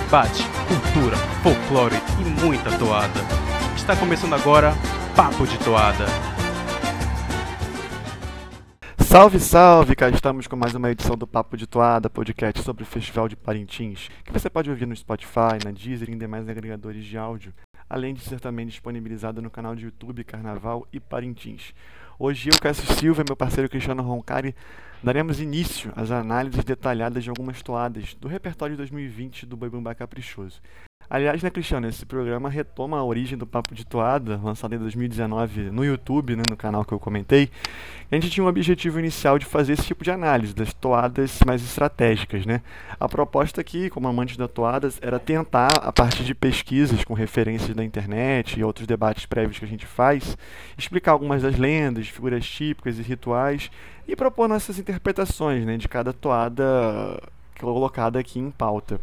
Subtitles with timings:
[0.00, 3.18] debate, cultura, folclore e muita toada.
[3.74, 4.74] Está começando agora
[5.16, 6.04] Papo de Toada.
[8.98, 9.96] Salve, salve!
[9.96, 13.36] Cá estamos com mais uma edição do Papo de Toada, podcast sobre o Festival de
[13.36, 17.54] Parintins, que você pode ouvir no Spotify, na Deezer e em demais agregadores de áudio,
[17.88, 21.72] além de ser também disponibilizado no canal de YouTube Carnaval e Parintins.
[22.18, 24.54] Hoje eu, Cássio Silva e meu parceiro Cristiano Roncari
[25.02, 29.94] daremos início às análises detalhadas de algumas toadas do repertório de 2020 do Boi Bumbá
[29.94, 30.62] Caprichoso.
[31.08, 35.70] Aliás, né, Cristiano, esse programa retoma a origem do Papo de Toada, lançado em 2019
[35.70, 37.48] no YouTube, né, no canal que eu comentei.
[38.10, 41.62] A gente tinha um objetivo inicial de fazer esse tipo de análise, das toadas mais
[41.62, 42.44] estratégicas.
[42.44, 42.60] Né?
[42.98, 47.74] A proposta aqui, como amantes da toadas, era tentar, a partir de pesquisas com referências
[47.74, 50.36] da internet e outros debates prévios que a gente faz,
[50.76, 53.70] explicar algumas das lendas, figuras típicas e rituais
[54.08, 57.22] e propor nossas interpretações né, de cada toada
[57.60, 59.00] colocada aqui em pauta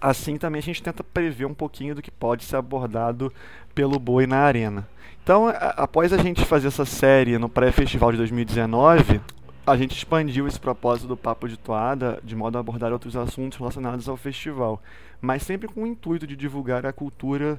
[0.00, 3.32] assim também a gente tenta prever um pouquinho do que pode ser abordado
[3.74, 4.86] pelo boi na arena.
[5.22, 9.20] Então, após a gente fazer essa série no pré-festival de 2019,
[9.66, 13.58] a gente expandiu esse propósito do Papo de Toada de modo a abordar outros assuntos
[13.58, 14.82] relacionados ao festival,
[15.22, 17.58] mas sempre com o intuito de divulgar a cultura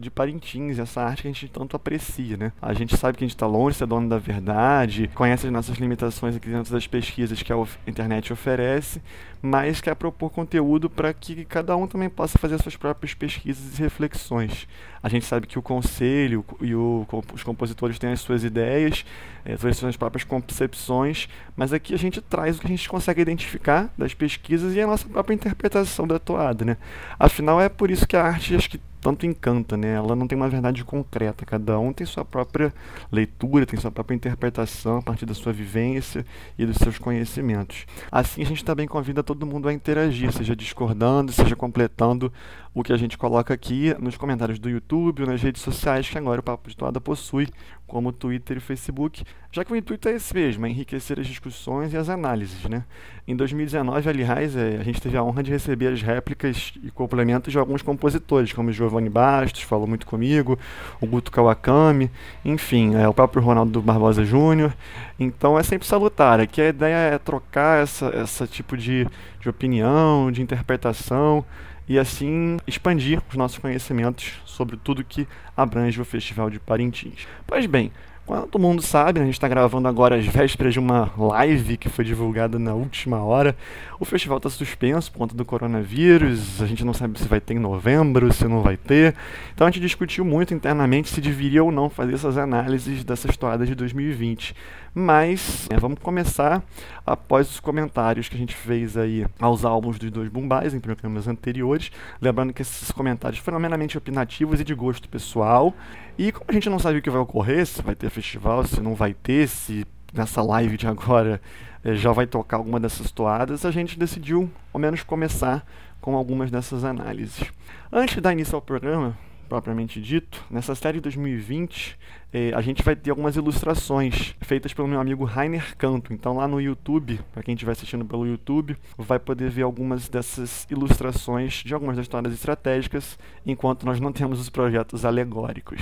[0.00, 2.52] de Parintins, essa arte que a gente tanto aprecia, né?
[2.60, 5.52] A gente sabe que a gente está longe de ser dono da verdade, conhece as
[5.52, 7.56] nossas limitações aqui dentro das pesquisas que a
[7.86, 9.00] internet oferece,
[9.40, 13.82] mas quer propor conteúdo para que cada um também possa fazer suas próprias pesquisas e
[13.82, 14.66] reflexões.
[15.02, 19.04] A gente sabe que o conselho e o, os compositores têm as suas ideias,
[19.44, 23.20] é, as suas próprias concepções, mas aqui a gente traz o que a gente consegue
[23.20, 26.76] identificar das pesquisas e a nossa própria interpretação da toada, né?
[27.18, 29.94] Afinal, é por isso que a arte acho que tanto encanta, né?
[29.94, 32.74] Ela não tem uma verdade concreta, cada um tem sua própria
[33.12, 36.26] leitura, tem sua própria interpretação a partir da sua vivência
[36.58, 37.86] e dos seus conhecimentos.
[38.10, 42.32] Assim, a gente também convida todo mundo a interagir, seja discordando, seja completando
[42.74, 46.18] o que a gente coloca aqui nos comentários do YouTube ou nas redes sociais que
[46.18, 47.48] agora o Papo de Toada possui,
[47.86, 49.22] como Twitter e Facebook,
[49.52, 52.64] já que o intuito é esse mesmo, é enriquecer as discussões e as análises.
[52.64, 52.84] Né?
[53.26, 57.52] Em 2019, aliás, é, a gente teve a honra de receber as réplicas e complementos
[57.52, 60.58] de alguns compositores, como Giovanni Bastos, falou muito comigo,
[61.00, 62.10] o Guto Kawakami,
[62.44, 64.74] enfim, é, o próprio Ronaldo Barbosa Júnior.
[65.18, 69.06] Então é sempre salutar, aqui a ideia é trocar essa, essa tipo de,
[69.40, 71.44] de opinião, de interpretação,
[71.88, 75.26] e assim expandir os nossos conhecimentos sobre tudo que
[75.56, 77.26] abrange o Festival de Parintins.
[77.46, 77.92] Pois bem,
[78.26, 81.88] todo mundo sabe, né, a gente está gravando agora às vésperas de uma live que
[81.88, 83.56] foi divulgada na última hora.
[84.00, 87.54] O festival está suspenso por conta do coronavírus, a gente não sabe se vai ter
[87.54, 89.14] em novembro, se não vai ter.
[89.54, 93.68] Então a gente discutiu muito internamente se deveria ou não fazer essas análises dessas toadas
[93.68, 94.54] de 2020.
[94.98, 96.62] Mas é, vamos começar
[97.04, 101.28] após os comentários que a gente fez aí aos álbuns dos dois Bumbais em programas
[101.28, 101.92] anteriores.
[102.18, 105.74] Lembrando que esses comentários foram meramente opinativos e de gosto pessoal.
[106.18, 108.80] E como a gente não sabe o que vai ocorrer, se vai ter festival, se
[108.80, 111.40] não vai ter, se nessa live de agora
[111.84, 115.66] eh, já vai tocar alguma dessas toadas, a gente decidiu ao menos começar
[116.00, 117.44] com algumas dessas análises.
[117.92, 119.16] Antes de dar início ao programa,
[119.48, 121.98] propriamente dito, nessa série 2020
[122.32, 126.12] eh, a gente vai ter algumas ilustrações feitas pelo meu amigo Rainer Canto.
[126.12, 130.66] Então lá no YouTube, para quem estiver assistindo pelo YouTube, vai poder ver algumas dessas
[130.70, 135.80] ilustrações de algumas das histórias estratégicas, enquanto nós não temos os projetos alegóricos.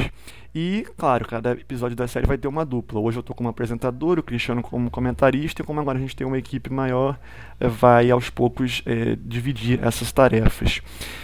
[0.55, 3.01] E, claro, cada episódio da série vai ter uma dupla.
[3.01, 6.25] Hoje eu estou como apresentador, o Cristiano como comentarista, e como agora a gente tem
[6.25, 7.19] uma equipe maior,
[7.59, 10.81] eh, vai aos poucos é, dividir essas tarefas.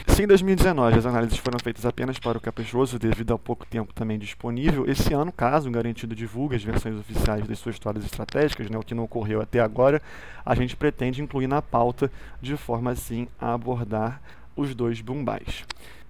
[0.08, 3.94] Se em 2019 as análises foram feitas apenas para o Caprichoso, devido ao pouco tempo
[3.94, 8.70] também disponível, esse ano, caso o Garantido divulgue as versões oficiais das suas histórias estratégicas,
[8.70, 10.00] né, o que não ocorreu até agora,
[10.44, 12.10] a gente pretende incluir na pauta
[12.40, 14.20] de forma assim a abordar
[14.56, 15.64] os dois bumbais.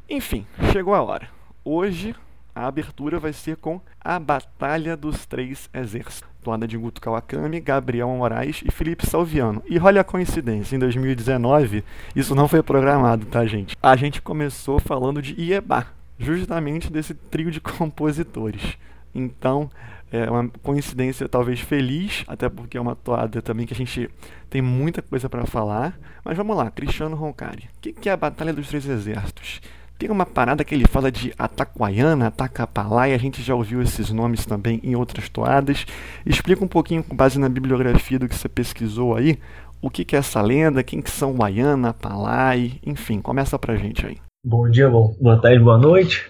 [0.09, 1.29] Enfim, chegou a hora.
[1.65, 2.15] Hoje
[2.55, 6.29] a abertura vai ser com A Batalha dos Três Exércitos.
[6.43, 9.63] Toada de Guto Kawakami, Gabriel Moraes e Felipe Salviano.
[9.69, 11.85] E olha a coincidência, em 2019,
[12.17, 13.77] isso não foi programado, tá, gente?
[13.83, 15.87] A gente começou falando de Ieba,
[16.19, 18.79] justamente desse trio de compositores.
[19.15, 19.71] Então,
[20.13, 24.11] é uma coincidência talvez feliz, até porque é uma toada também que a gente
[24.49, 25.99] tem muita coisa para falar.
[26.25, 27.69] Mas vamos lá, Cristiano Roncari.
[27.79, 29.61] O que é a Batalha dos Três Exércitos?
[30.01, 34.47] Tem uma parada que ele fala de Ataquaiana, Atacapalá, a gente já ouviu esses nomes
[34.47, 35.85] também em outras toadas.
[36.25, 39.39] Explica um pouquinho, com base na bibliografia do que você pesquisou aí,
[39.83, 44.07] o que, que é essa lenda, quem que são Guaiana, Palai, enfim, começa pra gente
[44.07, 44.17] aí.
[44.43, 46.27] Bom dia, bom, boa tarde, boa noite.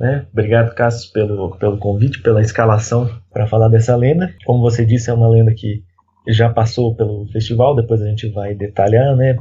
[0.00, 0.26] Né?
[0.32, 4.34] Obrigado, Cássio, pelo, pelo convite, pela escalação para falar dessa lenda.
[4.46, 5.84] Como você disse, é uma lenda que
[6.26, 9.36] já passou pelo festival, depois a gente vai detalhar, né,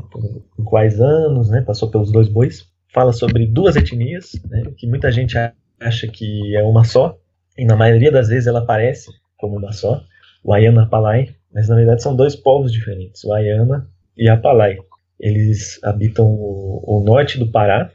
[0.60, 2.68] em quais anos, né, passou pelos dois bois.
[2.94, 5.38] Fala sobre duas etnias, né, que muita gente
[5.80, 7.18] acha que é uma só,
[7.58, 10.04] e na maioria das vezes ela aparece como uma só,
[10.44, 14.78] o Ayana Apalai, mas na verdade são dois povos diferentes, o Ayana e Apalai.
[15.24, 17.90] Eles habitam o, o norte do Pará,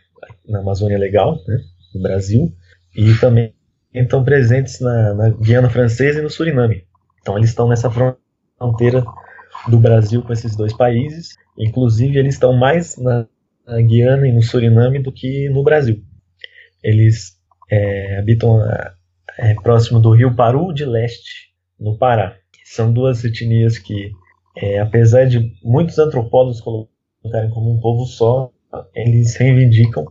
[0.49, 1.61] na Amazônia Legal, né,
[1.95, 2.51] no Brasil,
[2.97, 3.53] e também
[3.93, 6.87] estão presentes na, na Guiana Francesa e no Suriname.
[7.21, 9.05] Então eles estão nessa fronteira
[9.69, 11.37] do Brasil com esses dois países.
[11.59, 13.27] Inclusive eles estão mais na,
[13.67, 16.03] na Guiana e no Suriname do que no Brasil.
[16.83, 17.37] Eles
[17.71, 18.95] é, habitam a,
[19.39, 22.39] é, próximo do Rio Paru de Leste, no Pará.
[22.65, 24.13] São duas etnias que,
[24.57, 26.98] é, apesar de muitos antropólogos colocarem
[27.53, 28.51] como um povo só,
[28.95, 30.05] eles reivindicam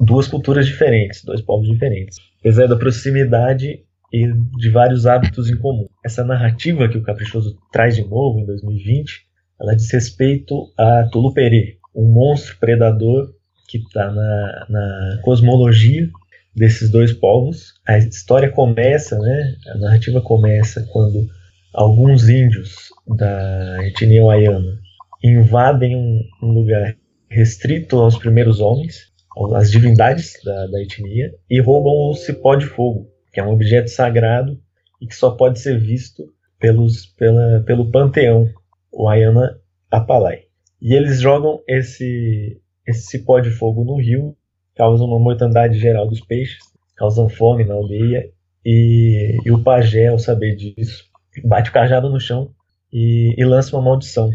[0.00, 2.18] duas culturas diferentes, dois povos diferentes.
[2.40, 5.88] Apesar da proximidade e de vários hábitos em comum.
[6.04, 9.22] Essa narrativa que o Caprichoso traz de novo em 2020,
[9.60, 13.32] ela diz respeito a Tulupere, um monstro predador
[13.68, 16.08] que está na, na cosmologia
[16.54, 17.74] desses dois povos.
[17.86, 19.56] A história começa, né?
[19.74, 21.28] A narrativa começa quando
[21.72, 24.83] alguns índios da etnia Wayana
[25.30, 26.96] invadem um, um lugar
[27.28, 29.12] restrito aos primeiros homens,
[29.54, 33.90] às divindades da, da etnia, e roubam o cipó de fogo, que é um objeto
[33.90, 34.60] sagrado
[35.00, 36.24] e que só pode ser visto
[36.60, 38.48] pelos, pela, pelo panteão
[38.92, 39.58] Wayana
[39.90, 40.42] Apalai.
[40.80, 44.36] E eles jogam esse, esse cipó de fogo no rio,
[44.76, 46.58] causam uma mortandade geral dos peixes,
[46.96, 48.30] causam fome na aldeia,
[48.64, 51.04] e, e o pajé, ao saber disso,
[51.44, 52.50] bate o cajado no chão
[52.92, 54.30] e, e lança uma maldição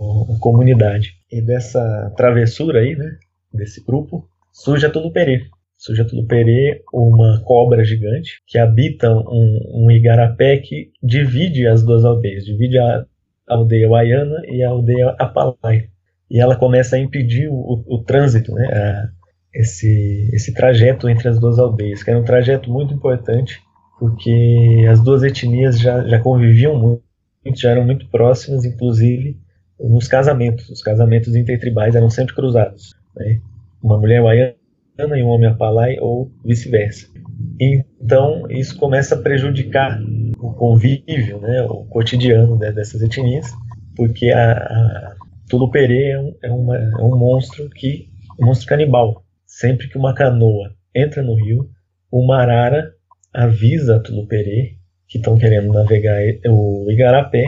[0.00, 1.14] à comunidade.
[1.30, 3.16] E dessa travessura aí, né,
[3.52, 5.42] desse grupo, surge a Tuluperi,
[5.80, 12.44] Sujeto Perê, uma cobra gigante que habita um, um igarapé que divide as duas aldeias,
[12.44, 13.06] divide a
[13.48, 15.88] aldeia Waiana e a aldeia Apalai.
[16.30, 19.08] E ela começa a impedir o, o, o trânsito, né, a,
[19.54, 23.58] esse, esse trajeto entre as duas aldeias, que era um trajeto muito importante,
[23.98, 27.02] porque as duas etnias já, já conviviam muito,
[27.58, 29.38] já eram muito próximas, inclusive
[29.88, 30.68] nos casamentos.
[30.68, 32.94] Os casamentos intertribais eram sempre cruzados.
[33.16, 33.40] Né?
[33.82, 34.54] Uma mulher Waiana
[35.16, 37.08] e um homem apalai ou vice-versa.
[37.58, 40.00] Então isso começa a prejudicar
[40.38, 43.46] o convívio, né, o cotidiano né, dessas etnias,
[43.96, 45.16] porque a, a
[45.48, 46.10] Tulupere
[46.42, 49.24] é um, é, é um monstro que um monstro canibal.
[49.46, 51.68] Sempre que uma canoa entra no rio,
[52.10, 52.92] uma arara
[53.32, 54.78] avisa a Tulupere
[55.08, 57.44] que estão querendo navegar o igarapé,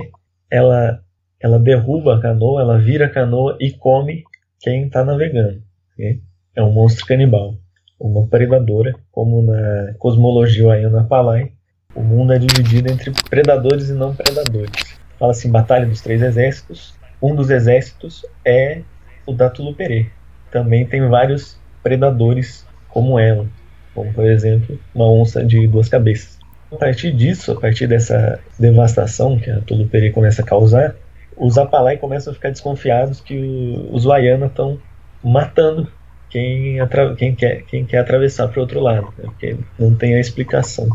[0.50, 1.00] ela
[1.42, 4.24] ela derruba a canoa, ela vira a canoa e come
[4.60, 5.62] quem está navegando.
[5.94, 6.20] Okay?
[6.54, 7.54] é um monstro canibal,
[7.98, 11.52] uma predadora, como na cosmologia Ayana Palai,
[11.94, 14.70] o mundo é dividido entre predadores e não predadores.
[15.18, 18.82] Fala assim, batalha dos três exércitos, um dos exércitos é
[19.26, 20.10] o da Tulupere.
[20.50, 23.46] Também tem vários predadores como ela,
[23.94, 26.38] como por exemplo uma onça de duas cabeças.
[26.70, 30.96] A partir disso, a partir dessa devastação que a Tulupere começa a causar,
[31.42, 34.78] os Apalai começam a ficar desconfiados que os Wayana estão
[35.24, 35.88] matando
[36.30, 36.76] quem,
[37.18, 39.24] quem, quer, quem quer atravessar para o outro lado, né?
[39.24, 40.88] porque não tem a explicação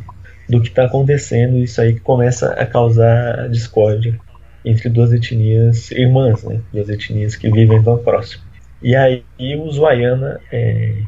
[0.47, 4.17] do que está acontecendo, isso aí que começa a causar discórdia
[4.63, 6.61] entre duas etnias irmãs, né?
[6.71, 8.41] duas etnias que vivem tão próximo.
[8.81, 9.25] E aí
[9.61, 11.01] os Wayana é,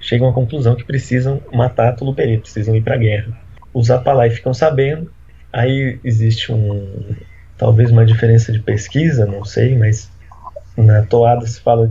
[0.00, 3.38] chegam à conclusão que precisam matar Tuluperi, precisam ir para a guerra.
[3.74, 5.12] Os Apalai ficam sabendo,
[5.52, 7.14] aí existe um
[7.58, 10.10] talvez uma diferença de pesquisa, não sei, mas
[10.76, 11.90] na toada se fala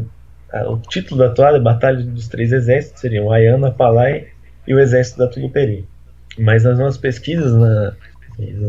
[0.64, 4.28] o título da toada é Batalha dos Três Exércitos, seriam Ayana, Palai
[4.66, 5.86] e o Exército da Tuluperi.
[6.38, 7.94] Mas nas nossas pesquisas, na,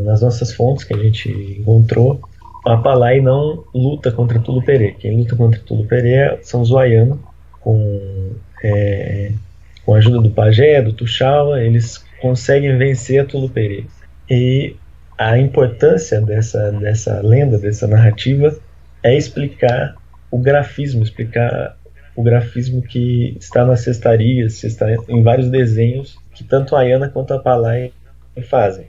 [0.04, 2.20] nas nossas fontes que a gente encontrou,
[2.66, 4.96] a Palai não luta contra Tulupere.
[4.98, 7.16] Quem luta contra Tulupere são os Wayana,
[7.60, 8.32] com,
[8.64, 9.30] é,
[9.84, 13.86] com a ajuda do Pajé, do Tuxaua, eles conseguem vencer a Tulupere.
[14.28, 14.74] E
[15.18, 18.56] a importância dessa, dessa lenda, dessa narrativa,
[19.02, 19.94] é explicar
[20.30, 21.76] o grafismo, explicar
[22.14, 24.62] o grafismo que está nas cestarias,
[25.08, 27.92] em vários desenhos que tanto a Ayana quanto a Palai
[28.48, 28.88] fazem.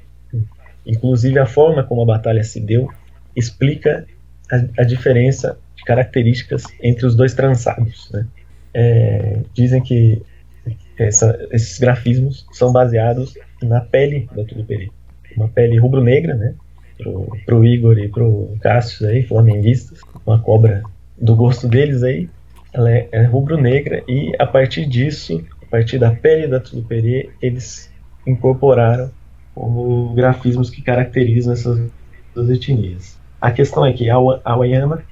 [0.85, 2.89] Inclusive a forma como a batalha se deu
[3.35, 4.05] explica
[4.51, 8.09] a, a diferença de características entre os dois trançados.
[8.11, 8.25] Né?
[8.73, 10.21] É, dizem que
[10.97, 14.91] essa, esses grafismos são baseados na pele da Tuliperi,
[15.37, 16.55] uma pele rubro-negra, né?
[16.97, 20.83] Pro, pro Igor e pro Cássio aí, flamenguistas, uma cobra
[21.17, 22.27] do gosto deles aí,
[22.73, 27.91] ela é, é rubro-negra e a partir disso, a partir da pele da Tuluperi, eles
[28.25, 29.11] incorporaram
[29.53, 31.89] como grafismos que caracterizam essas
[32.33, 33.17] duas etnias.
[33.41, 35.03] a questão é que a, a Wayana,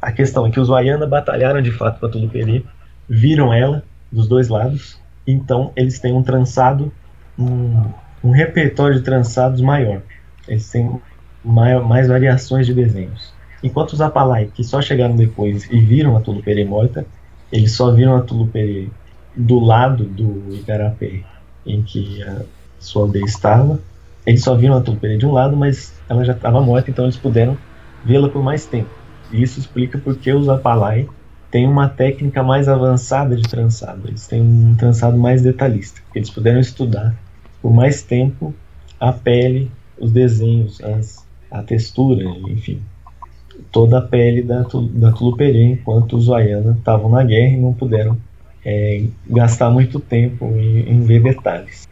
[0.00, 2.64] a questão é que os Wayana batalharam de fato para Tuluperi,
[3.08, 6.92] viram ela dos dois lados, então eles têm um trançado,
[7.38, 7.84] um,
[8.22, 10.02] um repertório de trançados maior.
[10.46, 11.00] Eles têm
[11.44, 13.32] maior, mais variações de desenhos.
[13.62, 17.06] Enquanto os Apalai, que só chegaram depois e viram a Tuluperi morta,
[17.50, 18.90] eles só viram a Tuluperi
[19.36, 21.20] do lado do Igarapé,
[21.64, 22.42] em que a
[22.78, 23.78] sua aldeia estava.
[24.26, 27.16] Eles só viram a Tuluperi de um lado, mas ela já estava morta, então eles
[27.16, 27.56] puderam
[28.04, 28.90] vê-la por mais tempo.
[29.30, 31.08] E isso explica porque os Apalai
[31.50, 34.08] têm uma técnica mais avançada de trançado.
[34.08, 36.00] Eles têm um trançado mais detalhista.
[36.14, 37.14] Eles puderam estudar
[37.62, 38.52] por mais tempo
[38.98, 42.82] a pele, os desenhos, as, a textura, enfim,
[43.70, 48.18] toda a pele da, da Tuluperê, enquanto os Wayana estavam na guerra e não puderam
[48.64, 51.88] é, gastar muito tempo em, em ver detalhes.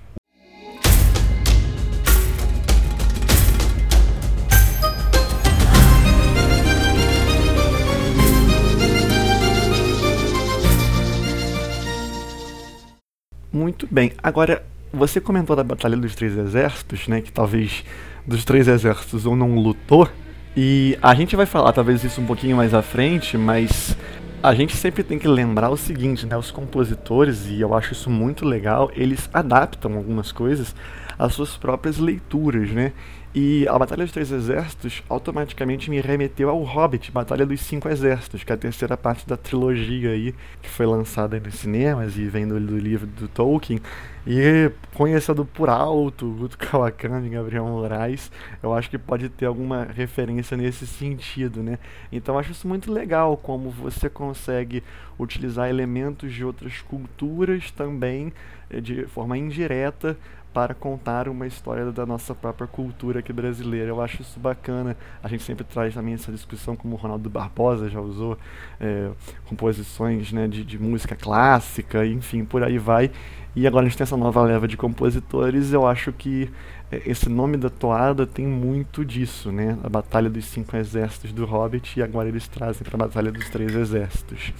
[13.52, 14.12] Muito bem.
[14.22, 14.62] Agora,
[14.92, 17.20] você comentou da Batalha dos Três Exércitos, né?
[17.20, 17.84] Que talvez
[18.26, 20.08] dos três exércitos um não lutou.
[20.56, 23.96] E a gente vai falar talvez isso um pouquinho mais à frente, mas
[24.42, 26.36] a gente sempre tem que lembrar o seguinte, né?
[26.36, 30.74] Os compositores, e eu acho isso muito legal, eles adaptam algumas coisas
[31.18, 32.92] às suas próprias leituras, né?
[33.32, 38.42] E a Batalha dos Três Exércitos automaticamente me remeteu ao Hobbit, Batalha dos Cinco Exércitos,
[38.42, 42.48] que é a terceira parte da trilogia aí, que foi lançada nos cinemas e vem
[42.48, 43.80] do, do livro do Tolkien.
[44.26, 48.30] E conhecendo por alto Guto Kawakami Gabriel Moraes,
[48.62, 51.78] eu acho que pode ter alguma referência nesse sentido, né?
[52.12, 54.82] Então acho isso muito legal, como você consegue
[55.18, 58.32] utilizar elementos de outras culturas também
[58.68, 60.16] eh, de forma indireta
[60.52, 63.88] para contar uma história da nossa própria cultura aqui brasileira.
[63.88, 64.96] Eu acho isso bacana.
[65.22, 68.36] A gente sempre traz também essa discussão, como o Ronaldo Barbosa já usou,
[68.80, 69.10] é,
[69.46, 73.10] composições né, de, de música clássica, enfim, por aí vai.
[73.54, 75.72] E agora a gente tem essa nova leva de compositores.
[75.72, 76.50] Eu acho que
[76.90, 79.78] é, esse nome da toada tem muito disso, né?
[79.82, 83.48] A Batalha dos Cinco Exércitos do Hobbit, e agora eles trazem para a Batalha dos
[83.48, 84.52] Três Exércitos.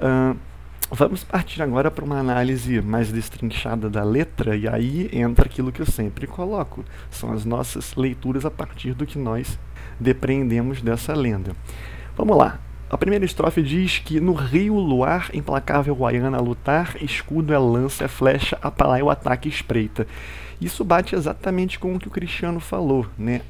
[0.00, 0.36] Uh,
[0.90, 5.82] Vamos partir agora para uma análise mais destrinchada da letra, e aí entra aquilo que
[5.82, 9.58] eu sempre coloco: são as nossas leituras a partir do que nós
[10.00, 11.52] depreendemos dessa lenda.
[12.16, 12.58] Vamos lá.
[12.88, 18.08] A primeira estrofe diz que no rio luar, implacável Guaiana lutar, escudo é lança, é
[18.08, 20.06] flecha, apalai o ataque espreita.
[20.58, 23.42] Isso bate exatamente com o que o Cristiano falou, né?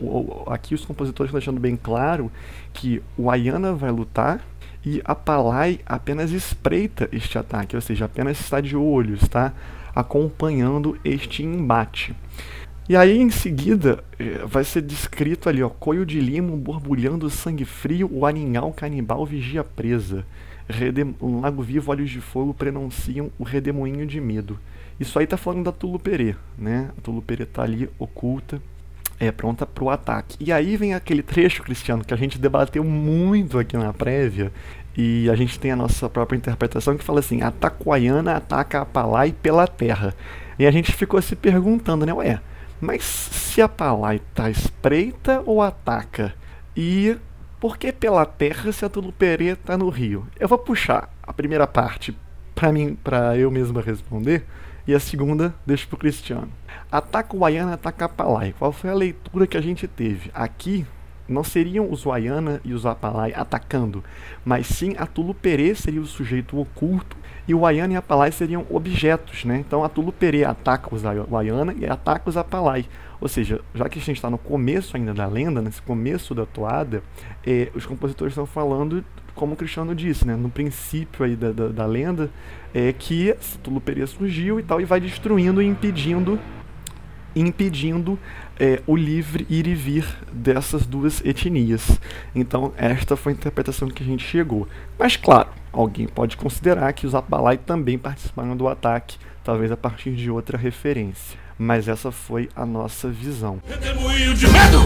[0.49, 2.33] Aqui os compositores estão deixando bem claro
[2.73, 4.41] que o Ayana vai lutar,
[4.89, 9.53] e a Palai apenas espreita este ataque, ou seja, apenas está de olho, está
[9.95, 12.17] acompanhando este embate.
[12.89, 17.67] E aí em seguida eh, vai ser descrito ali, ó, coio de limo borbulhando sangue
[17.67, 20.25] frio, o aninhal canibal vigia presa.
[20.67, 24.59] Redem um lago vivo, olhos de fogo prenunciam o redemoinho de medo.
[24.99, 26.91] Isso aí tá falando da Tuluperê, né?
[26.97, 28.61] A Tuluperê tá ali oculta,
[29.21, 30.37] é pronta para o ataque.
[30.41, 34.53] E aí vem aquele trecho, Cristiano, que a gente debateu muito aqui na prévia,
[34.97, 39.33] e a gente tem a nossa própria interpretação que fala assim: Ataquaiana ataca a Palai
[39.33, 40.15] pela terra.
[40.59, 42.13] E a gente ficou se perguntando, né?
[42.13, 42.41] Ué,
[42.81, 46.35] mas se a Palai tá espreita ou ataca?
[46.77, 47.17] E
[47.61, 50.27] por que pela terra se a Tuluperê tá no rio?
[50.39, 52.17] Eu vou puxar a primeira parte
[52.55, 54.45] para mim, para eu mesma responder,
[54.89, 56.49] e a segunda deixo pro Cristiano.
[56.91, 58.55] Ataca o Wayana, ataca a Palai.
[58.59, 60.31] Qual foi a leitura que a gente teve?
[60.33, 60.87] Aqui
[61.29, 64.03] não seriam os Wayana e os Apalai atacando,
[64.43, 69.45] mas sim a Tulupere seria o sujeito oculto e o Wayana e Apalai seriam objetos,
[69.45, 69.59] né?
[69.59, 72.87] Então a Tulupere ataca os Wayana e ataca os Apalai.
[73.21, 76.47] Ou seja, já que a gente está no começo ainda da lenda, nesse começo da
[76.47, 77.03] toada,
[77.47, 79.05] eh, os compositores estão falando,
[79.39, 82.29] como o Cristiano disse, né, no princípio aí da, da, da lenda,
[82.75, 86.39] é que Tuluperia surgiu e tal, e vai destruindo e impedindo
[87.37, 88.19] impedindo
[88.59, 92.01] é, o livre ir e vir dessas duas etnias.
[92.35, 94.67] Então, esta foi a interpretação que a gente chegou.
[94.99, 100.17] Mas, claro, alguém pode considerar que os Abalai também participaram do ataque, talvez a partir
[100.17, 101.39] de outra referência.
[101.57, 103.61] Mas essa foi a nossa visão.
[103.69, 104.79] Redemoinho de medo!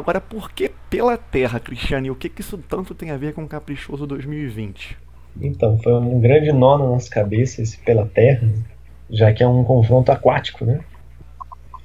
[0.00, 2.08] Agora, por que pela Terra, Cristiane?
[2.08, 4.96] E o que, que isso tanto tem a ver com o Caprichoso 2020?
[5.42, 8.48] Então, foi um grande nó na nossa cabeça esse pela Terra,
[9.10, 10.80] já que é um confronto aquático, né?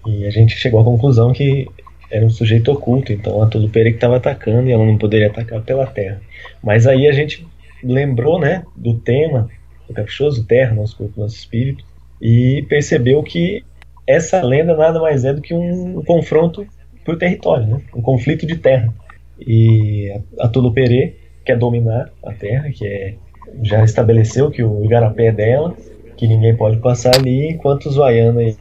[0.08, 1.68] E a gente chegou à conclusão que
[2.10, 5.62] era um sujeito oculto, então a Tulupere que estava atacando e ela não poderia atacar
[5.62, 6.22] pela terra.
[6.64, 7.46] Mas aí a gente
[7.84, 9.50] lembrou, né, do tema
[9.90, 11.84] do caprichoso, terra, nosso corpo, nosso espírito,
[12.22, 13.62] e percebeu que
[14.08, 16.66] essa lenda nada mais é do que um, um confronto
[17.06, 17.82] por território, né?
[17.96, 18.92] um conflito de terra.
[19.40, 23.16] E a, Tulupere quer dominar a terra, que é,
[23.62, 25.76] já estabeleceu que o Igarapé é dela,
[26.18, 28.56] que ninguém pode passar ali, enquanto os Vaiana e,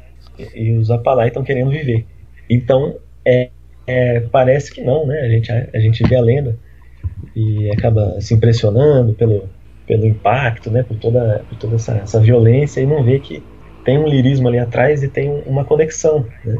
[0.55, 2.05] e os Apalai estão querendo viver.
[2.51, 3.49] Então, é,
[3.87, 5.21] é, parece que não, né?
[5.21, 6.59] A gente, a, a gente vê a lenda
[7.35, 9.49] e acaba se impressionando pelo,
[9.87, 10.83] pelo impacto, né?
[10.83, 13.43] Por toda, por toda essa, essa violência e não vê que
[13.85, 16.57] tem um lirismo ali atrás e tem uma conexão né,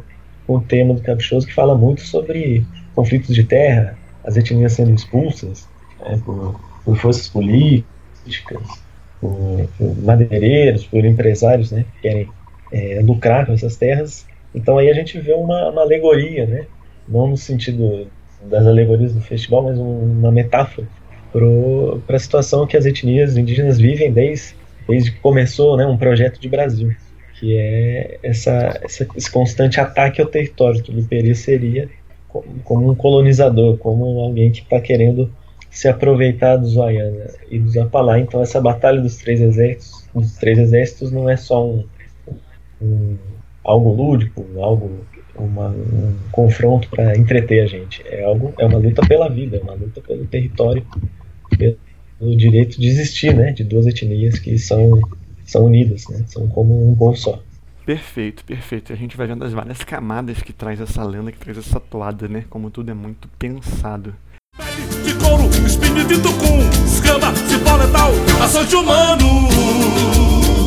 [0.47, 5.69] o tema do Caprichoso que fala muito sobre conflitos de terra, as etnias sendo expulsas
[6.01, 8.63] né, por, por, forças políticas,
[9.21, 12.29] por, por, madeireiros, por empresários né, que querem
[12.73, 14.27] é, lucrar com essas terras.
[14.55, 16.67] Então aí a gente vê uma, uma alegoria, né,
[17.09, 18.07] não no sentido
[18.43, 20.87] das alegorias do festival, mas uma metáfora
[22.07, 24.55] para a situação que as etnias indígenas vivem desde,
[24.89, 26.95] desde que começou né, um projeto de Brasil
[27.39, 30.81] que é essa, essa, esse constante ataque ao território.
[30.81, 31.89] que Tuliperi seria
[32.65, 35.31] como um colonizador, como alguém que está querendo
[35.71, 38.19] se aproveitar dos Wayana e dos Apalá.
[38.19, 41.85] Então essa batalha dos três exércitos, dos três exércitos não é só um,
[42.81, 43.17] um
[43.65, 45.05] algo lúdico, algo
[45.37, 48.03] uma, um confronto para entreter a gente.
[48.07, 50.85] É algo, é uma luta pela vida, é uma luta pelo território,
[51.59, 55.01] pelo direito de existir, né, de duas etnias que são
[55.45, 56.25] são unidas, né?
[56.29, 57.41] São como um povo só.
[57.85, 58.93] Perfeito, perfeito.
[58.93, 62.27] A gente vai vendo as várias camadas que traz essa lenda, que traz essa toada,
[62.27, 62.45] né?
[62.49, 64.15] Como tudo é muito pensado.
[65.05, 69.49] De couro, espinho de tucum, escama, cipó letal, açoite humano,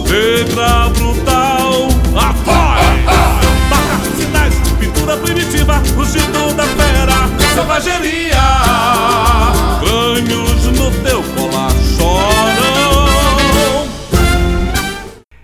[0.07, 3.07] negra brutal, apoia!
[3.69, 8.43] Barra, sinais, pintura primitiva, rugido da fera, selvageria,
[9.81, 11.23] ganhos no teu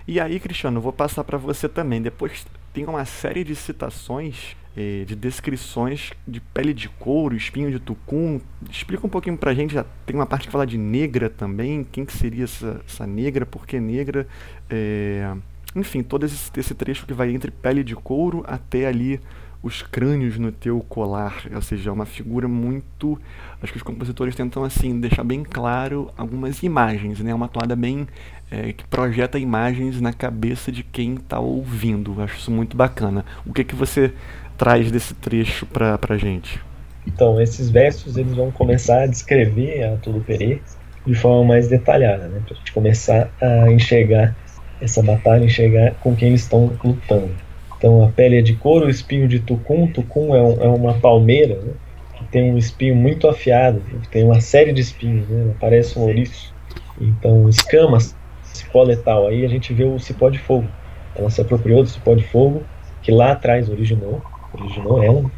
[0.06, 2.02] E aí, Cristiano, vou passar para você também.
[2.02, 7.78] Depois tem uma série de citações, eh, de descrições de pele de couro, espinho de
[7.78, 8.38] tucum.
[8.70, 9.72] Explica um pouquinho pra gente.
[9.72, 11.86] Já tem uma parte que fala de negra também.
[11.90, 13.46] Quem que seria essa, essa negra?
[13.46, 14.26] Por que negra?
[14.68, 15.34] É...
[15.74, 19.20] Enfim, todo esse, esse trecho que vai entre pele de couro até ali
[19.64, 23.18] os crânios no teu colar, ou seja, é uma figura muito,
[23.62, 27.34] acho que os compositores tentam assim deixar bem claro algumas imagens, né?
[27.34, 28.06] Uma toada bem
[28.50, 32.20] é, que projeta imagens na cabeça de quem está ouvindo.
[32.20, 33.24] Acho isso muito bacana.
[33.46, 34.12] O que que você
[34.58, 36.60] traz desse trecho para a gente?
[37.06, 40.60] Então, esses versos eles vão começar a descrever a Tulupere
[41.06, 42.42] de forma mais detalhada, né?
[42.44, 44.36] Para a gente começar a enxergar
[44.78, 47.43] essa batalha, enxergar com quem eles estão lutando.
[47.84, 49.86] Então, a pele é de couro, o espinho de tucum.
[49.86, 51.72] Tucum é, um, é uma palmeira né?
[52.14, 55.52] que tem um espinho muito afiado, tem uma série de espinhos, né?
[55.60, 56.54] parece um ouriço.
[56.98, 59.26] Então, escamas cipó letal.
[59.26, 60.66] Aí a gente vê o cipó de fogo.
[61.14, 62.62] Ela se apropriou do cipó de fogo,
[63.02, 64.22] que lá atrás originou,
[64.54, 65.30] originou ela,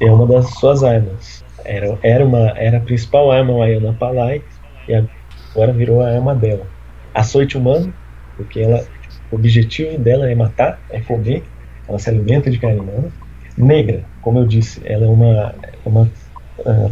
[0.00, 1.44] é uma das suas armas.
[1.64, 4.42] Era, era, uma, era a principal arma Wayana Palai,
[4.88, 6.66] e agora virou a arma dela.
[7.14, 7.94] Açoite humano,
[8.36, 8.84] porque ela,
[9.30, 11.44] o objetivo dela é matar, é comer,
[11.88, 13.08] ela se alimenta de carne humana.
[13.56, 16.10] Negra, como eu disse, ela é uma, é uma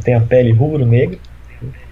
[0.02, 1.18] tem a pele rubro-negra,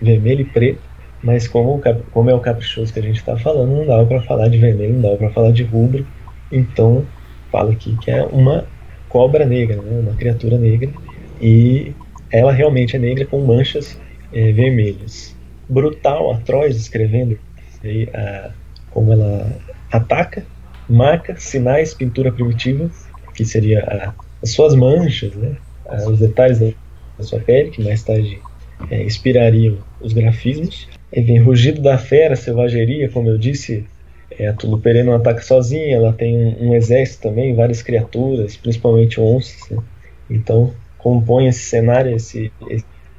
[0.00, 0.80] vermelho e preto,
[1.22, 1.80] mas como,
[2.12, 4.94] como é o caprichoso que a gente está falando, não dava para falar de vermelho,
[4.94, 6.06] não dava para falar de rubro.
[6.50, 7.04] Então,
[7.50, 8.64] fala aqui que é uma
[9.08, 10.00] cobra negra, né?
[10.00, 10.90] uma criatura negra.
[11.40, 11.92] E
[12.30, 13.98] ela realmente é negra com manchas
[14.32, 15.37] é, vermelhas.
[15.68, 17.38] Brutal, atroz, escrevendo
[17.82, 18.50] aí, a,
[18.90, 19.50] como ela
[19.90, 20.44] ataca,
[20.88, 22.90] marca, sinais, pintura primitiva,
[23.35, 25.57] que seria a, as suas manchas, né?
[26.07, 26.66] os detalhes da,
[27.18, 28.40] da sua pele, que mais tarde
[28.90, 30.88] é, inspirariam os grafismos.
[31.12, 33.87] E vem Rugido da Fera, Selvageria, como eu disse,
[34.31, 39.20] é, a Tulupere não ataca sozinha, ela tem um, um, exército também, várias criaturas, principalmente
[39.20, 39.68] onças.
[39.70, 39.83] Né?
[40.31, 42.53] Então compõe esse cenário, esse,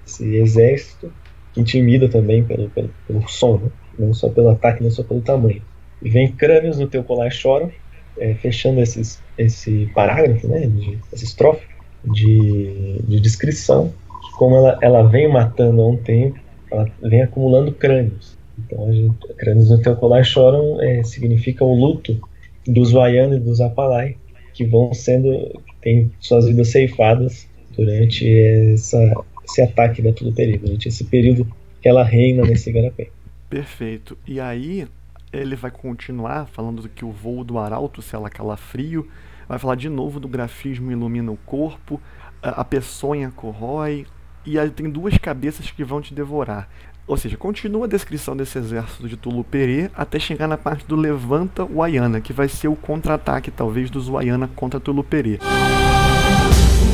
[0.05, 1.12] esse exército,
[1.53, 3.69] que intimida também pelo, pelo, pelo som, né?
[3.97, 5.62] não só pelo ataque, não só pelo tamanho.
[6.01, 7.71] Vem crânios no teu colar choram,
[8.17, 11.65] é, fechando esses, esse parágrafo, né, de, essa estrofe
[12.03, 13.93] de, de descrição,
[14.38, 16.39] como ela, ela vem matando há um tempo,
[16.71, 18.38] ela vem acumulando crânios.
[18.57, 22.19] Então, gente, crânios no teu colar choram é, significa o luto
[22.67, 24.15] dos Vaiana e dos Apalai,
[24.53, 28.27] que vão sendo, têm suas vidas ceifadas durante
[28.73, 29.13] essa,
[29.45, 31.47] esse ataque da Tuluperi, durante esse período
[31.81, 33.09] que ela reina nesse Igarapé.
[33.49, 34.17] Perfeito.
[34.27, 34.85] E aí
[35.31, 39.07] ele vai continuar falando que o voo do arauto, se ela calafrio,
[39.47, 42.01] vai falar de novo do grafismo ilumina o corpo,
[42.41, 44.05] a, a peçonha corrói,
[44.45, 46.67] e aí tem duas cabeças que vão te devorar.
[47.05, 51.65] Ou seja, continua a descrição desse exército de Tuluperê até chegar na parte do Levanta
[51.65, 55.39] Wayana, que vai ser o contra-ataque, talvez, dos Wayana contra Tuluperê.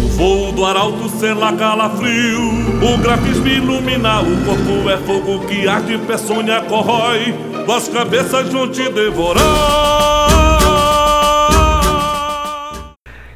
[0.05, 2.39] O voo do arauto sela calafrio
[2.81, 8.87] O grafismo ilumina, o corpo é fogo que arde, peçonha corrói Duas cabeças vão te
[8.91, 9.41] devorar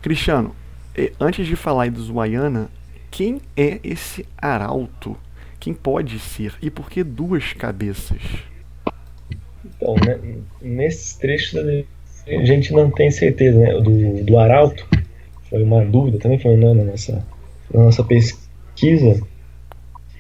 [0.04, 0.56] Cristiano,
[1.20, 2.70] antes de falar aí dos Wayana,
[3.10, 5.18] quem é esse arauto?
[5.60, 6.54] Quem pode ser?
[6.62, 8.22] E por que duas cabeças?
[9.66, 10.20] Então, né,
[10.62, 11.60] nesses trechos
[12.28, 14.88] a gente não tem certeza né, do, do arauto.
[15.50, 17.26] Foi uma dúvida, também foi na nossa,
[17.74, 19.22] na nossa pesquisa.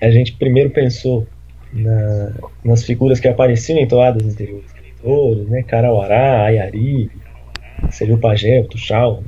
[0.01, 1.27] A gente primeiro pensou
[1.73, 4.69] na, nas figuras que apareciam em toadas anteriores,
[5.47, 7.09] né, Carauará, Ayari,
[7.91, 9.23] seria o Pajé, o Tuxal.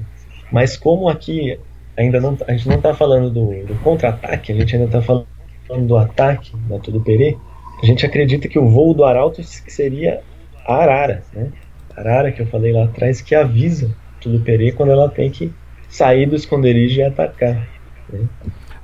[0.51, 1.58] Mas como aqui
[1.95, 5.27] ainda não, a gente não está falando do, do contra-ataque, a gente ainda está falando
[5.88, 7.38] do ataque da Tuduperê,
[7.82, 10.21] a gente acredita que o voo do Arauto seria
[10.67, 11.51] a Arara, né?
[11.95, 15.51] A Arara que eu falei lá atrás que avisa Tuduperê quando ela tem que
[15.89, 17.67] sair do esconderijo e atacar.
[18.10, 18.27] Né?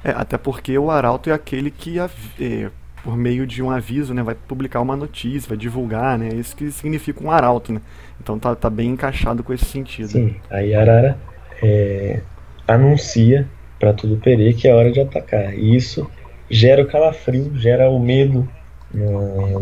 [0.04, 2.70] É, até porque o Arauto é aquele que é,
[3.04, 6.30] por meio de um aviso, né, vai publicar uma notícia, vai divulgar, né?
[6.30, 7.82] Isso que significa um arauto, né?
[8.22, 10.10] Então tá, tá bem encaixado com esse sentido.
[10.10, 11.18] Sim, aí Arara
[11.62, 12.22] é,
[12.68, 13.48] anuncia
[13.80, 15.58] para tudo Perê que é hora de atacar.
[15.58, 16.10] E isso
[16.50, 18.48] gera o calafrio, gera o medo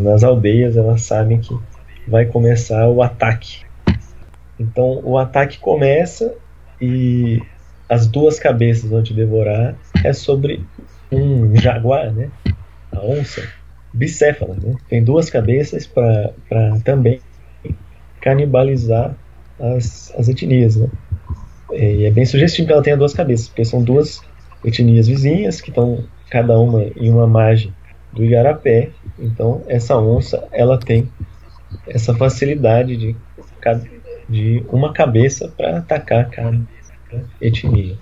[0.00, 1.56] nas aldeias, elas sabem que
[2.06, 3.64] vai começar o ataque.
[4.58, 6.34] Então o ataque começa
[6.80, 7.42] e
[7.88, 9.76] as duas cabeças vão te devorar.
[10.04, 10.64] É sobre
[11.10, 12.30] um jaguar, né?
[12.96, 13.46] A onça
[13.92, 14.74] bicéfala, né?
[14.88, 16.32] Tem duas cabeças para
[16.84, 17.20] também
[18.20, 19.14] canibalizar
[19.58, 20.88] as, as etnias, né?
[21.72, 24.20] E é bem sugestivo que ela tenha duas cabeças, porque são duas
[24.64, 27.72] etnias vizinhas que estão cada uma em uma margem
[28.12, 28.90] do igarapé.
[29.18, 31.08] Então essa onça ela tem
[31.86, 33.16] essa facilidade de,
[34.28, 36.60] de uma cabeça para atacar cada
[37.40, 37.96] etnia.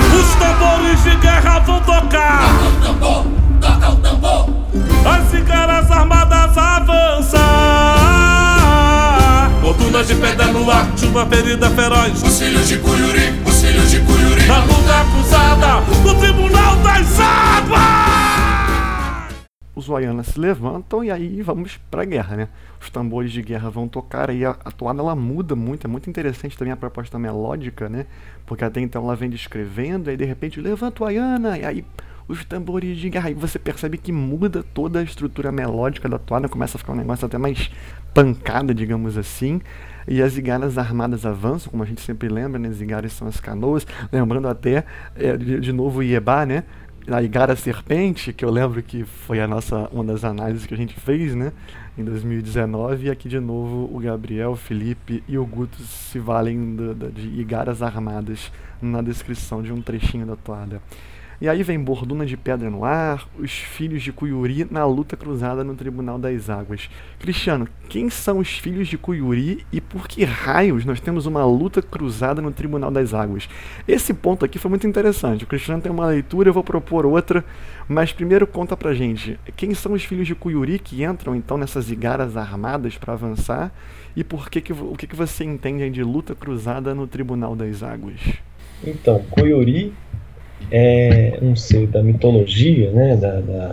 [0.00, 0.07] Os
[0.38, 2.40] tambores de guerra vão tocar.
[2.40, 3.26] Toca o tambor,
[3.60, 4.48] toca o tambor.
[5.04, 7.40] As cigarras armadas avançam.
[9.60, 12.22] Fortunas de pedra no ar, de uma ferida feroz.
[12.22, 14.46] Os filhos de Cuyuri, os filhos de Cuyuri.
[14.46, 18.17] Na luta cruzada, no tribunal das águas.
[19.78, 22.48] Os Waianas se levantam e aí vamos pra guerra, né?
[22.80, 26.10] Os tambores de guerra vão tocar e a, a toada ela muda muito, é muito
[26.10, 28.06] interessante também a proposta melódica, né?
[28.44, 31.84] Porque até então ela vem descrevendo, aí de repente levanta o Waiana, e aí
[32.26, 33.30] os tambores de guerra.
[33.30, 36.96] E você percebe que muda toda a estrutura melódica da toada, começa a ficar um
[36.96, 37.70] negócio até mais
[38.12, 39.60] pancada, digamos assim.
[40.08, 42.68] E as zigarras armadas avançam, como a gente sempre lembra, né?
[42.72, 46.64] Zigarras são as canoas, lembrando até é, de, de novo o Iebá, né?
[47.10, 50.76] A Igara Serpente, que eu lembro que foi a nossa uma das análises que a
[50.76, 51.52] gente fez, né,
[51.96, 56.76] em 2019, e aqui de novo o Gabriel, o Felipe e o Guto se valem
[57.14, 60.82] de Igaras armadas na descrição de um trechinho da toada.
[61.40, 65.62] E aí vem Borduna de Pedra no Ar, os filhos de Cuyuri na luta cruzada
[65.62, 66.90] no Tribunal das Águas.
[67.16, 71.80] Cristiano, quem são os filhos de Cuyuri e por que raios nós temos uma luta
[71.80, 73.48] cruzada no Tribunal das Águas?
[73.86, 75.44] Esse ponto aqui foi muito interessante.
[75.44, 77.44] O Cristiano tem uma leitura, eu vou propor outra,
[77.88, 81.88] mas primeiro conta pra gente, quem são os filhos de Cuyuri que entram então nessas
[81.88, 83.72] igaras armadas para avançar
[84.16, 87.80] e por que, que o que, que você entende de luta cruzada no Tribunal das
[87.80, 88.18] Águas?
[88.84, 89.92] Então, Cuyuri
[90.70, 93.68] é um ser da mitologia, né, da, da,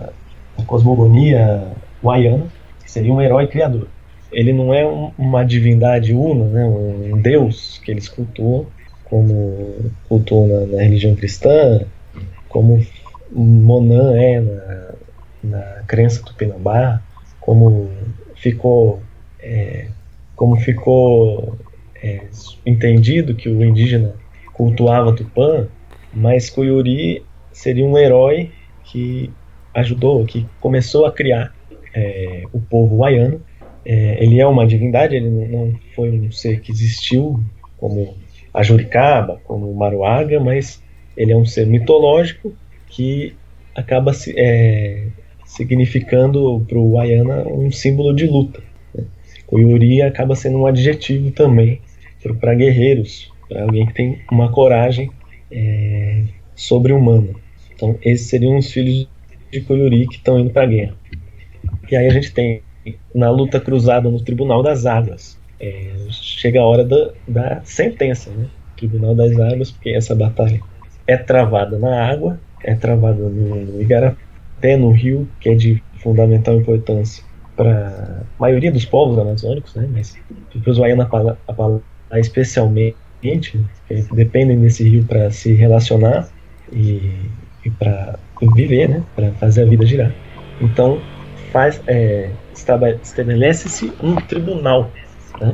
[0.58, 1.67] da cosmogonia
[2.04, 2.48] waiana,
[2.84, 3.88] que seria um herói criador.
[4.32, 8.65] Ele não é um, uma divindade una, né, um deus que eles cultuam,
[9.06, 11.82] como cultuam na, na religião cristã,
[12.50, 12.86] como
[13.32, 14.93] Monan é na,
[15.43, 17.02] na crença tupinambá,
[17.39, 17.89] como
[18.36, 19.02] ficou,
[19.39, 19.88] é,
[20.36, 21.58] como ficou
[22.02, 22.21] é,
[22.65, 24.13] entendido que o indígena
[24.54, 25.67] cultuava Tupã,
[26.15, 28.51] mas Kuyuri seria um herói
[28.86, 29.30] que
[29.73, 31.54] ajudou, que começou a criar
[31.93, 33.41] é, o povo hawaiano.
[33.86, 37.43] É, ele é uma divindade, ele não foi um ser que existiu
[37.78, 38.15] como
[38.54, 40.82] a Juricaba, como o Maruaga, mas
[41.17, 42.56] ele é um ser mitológico
[42.88, 43.36] que
[43.75, 45.08] acaba é,
[45.45, 48.63] significando para o Wayana um símbolo de luta.
[48.93, 49.04] Né?
[49.51, 51.82] O Yuri acaba sendo um adjetivo também
[52.39, 55.12] para guerreiros, para alguém que tem uma coragem
[55.56, 57.30] é, sobre-humana.
[57.74, 59.08] Então, esses seriam os filhos
[59.52, 60.96] de Koyuri que estão indo para a guerra.
[61.89, 62.62] E aí a gente tem
[63.13, 65.39] na luta cruzada no Tribunal das Águas.
[65.60, 68.48] é, chega a hora da, da sentença, né?
[68.76, 70.60] Tribunal das Águas, porque essa batalha
[71.08, 76.56] é travada na água, é travada no, no Igarapé, no rio, que é de fundamental
[76.56, 77.24] importância
[77.56, 79.88] para a maioria dos povos amazônicos, né?
[79.91, 80.18] Mas
[80.62, 81.10] para os Waiana
[82.20, 83.66] especialmente, que
[84.14, 86.28] dependem desse rio para se relacionar
[86.72, 87.30] e,
[87.64, 88.20] e para
[88.54, 89.04] viver, né?
[89.16, 90.12] Para fazer a vida girar.
[90.62, 91.02] Então
[91.52, 94.92] faz é, estabelece-se um tribunal,
[95.40, 95.54] né?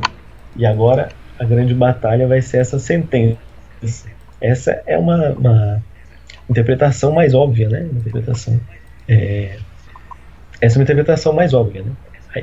[0.56, 1.08] E agora
[1.38, 3.38] a grande batalha vai ser essa sentença.
[4.40, 5.82] Essa é uma, uma
[6.48, 7.80] interpretação mais óbvia, né?
[7.90, 8.60] Uma interpretação.
[9.08, 9.58] É,
[10.60, 11.92] essa é uma interpretação mais óbvia, né?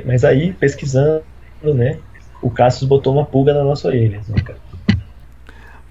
[0.05, 1.23] Mas aí, pesquisando,
[1.63, 1.97] né?
[2.41, 4.59] O Cassius botou uma pulga na nossa orelha, né, cara?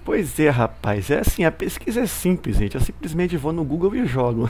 [0.08, 1.10] Pois é, rapaz.
[1.10, 2.74] É assim, a pesquisa é simples, gente.
[2.74, 4.48] Eu simplesmente vou no Google e jogo.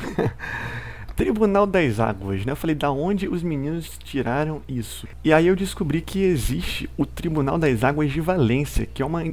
[1.17, 2.53] Tribunal das Águas, né?
[2.53, 5.09] Eu falei, da onde os meninos tiraram isso?
[5.25, 9.25] E aí eu descobri que existe o Tribunal das Águas de Valência, que é uma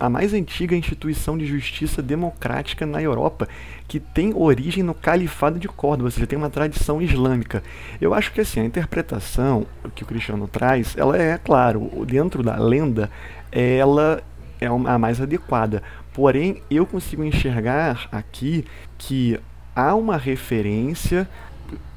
[0.00, 3.46] a mais antiga instituição de justiça democrática na Europa,
[3.86, 7.62] que tem origem no Califado de Córdoba, ou seja, tem uma tradição islâmica.
[8.00, 12.56] Eu acho que assim, a interpretação que o Cristiano traz, ela é, claro, dentro da
[12.56, 13.10] lenda,
[13.52, 14.22] ela
[14.64, 15.82] é a mais adequada.
[16.12, 18.64] Porém, eu consigo enxergar aqui
[18.96, 19.38] que
[19.74, 21.28] há uma referência.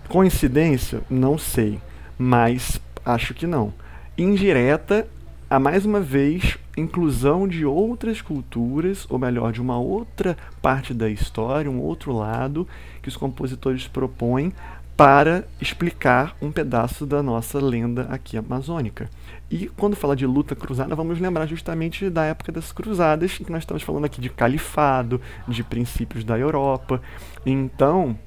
[0.07, 1.01] Coincidência?
[1.09, 1.79] Não sei.
[2.17, 3.73] Mas acho que não.
[4.17, 5.07] Indireta,
[5.49, 11.09] a mais uma vez, inclusão de outras culturas, ou melhor, de uma outra parte da
[11.09, 12.67] história, um outro lado
[13.01, 14.51] que os compositores propõem
[14.97, 19.07] para explicar um pedaço da nossa lenda aqui amazônica.
[19.49, 23.61] E quando fala de luta cruzada, vamos lembrar justamente da época das cruzadas, que nós
[23.61, 26.99] estamos falando aqui de califado, de princípios da Europa.
[27.45, 28.17] Então,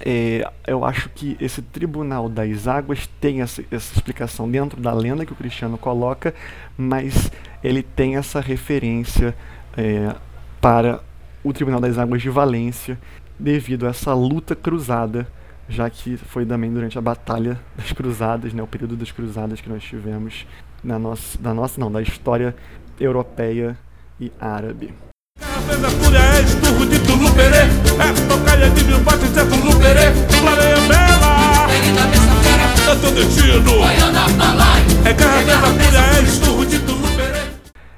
[0.00, 5.26] é, eu acho que esse Tribunal das Águas tem essa, essa, explicação dentro da lenda
[5.26, 6.32] que o Cristiano coloca,
[6.78, 7.32] mas
[7.64, 9.34] ele tem essa referência
[9.76, 10.14] é,
[10.60, 11.00] para
[11.42, 12.96] o Tribunal das Águas de Valência,
[13.36, 15.26] devido a essa luta cruzada
[15.72, 19.68] já que foi também durante a Batalha das Cruzadas, né, o período das Cruzadas que
[19.68, 20.46] nós tivemos
[20.84, 22.54] na nossa, da nossa não, da história
[23.00, 23.76] europeia
[24.20, 24.94] e árabe.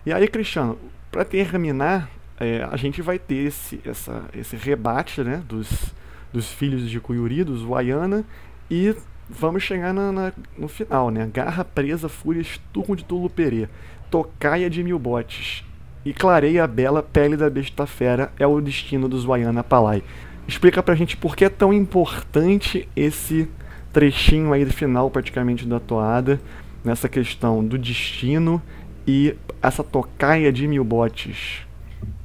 [0.07, 0.79] E aí, Cristiano,
[1.11, 2.09] para terminar,
[2.39, 5.93] é, a gente vai ter esse, essa, esse rebate né, dos,
[6.35, 8.25] dos filhos de Cuyuri, dos Waiana,
[8.69, 8.93] e
[9.31, 11.31] vamos chegar na, na, no final, né?
[11.33, 13.69] Garra presa, fúria, esturro de Tuluperê,
[14.11, 15.65] tocaia de mil botes
[16.05, 20.03] e clareia a bela pele da besta fera é o destino dos Waiana Palai.
[20.47, 23.49] Explica pra gente por que é tão importante esse
[23.93, 26.41] trechinho aí do final praticamente da toada,
[26.85, 28.61] nessa questão do destino
[29.07, 31.65] e essa tocaia de mil botes.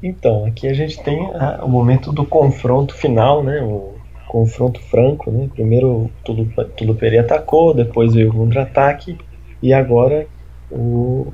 [0.02, 3.62] Então, aqui a gente tem a, o momento do confronto final, né?
[3.62, 3.99] O,
[4.30, 5.50] confronto franco, né?
[5.52, 6.12] Primeiro o
[6.78, 9.18] Tuluperi atacou, depois veio o contra-ataque
[9.62, 10.28] e agora
[10.72, 11.34] o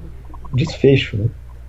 [0.54, 1.26] desfecho, né?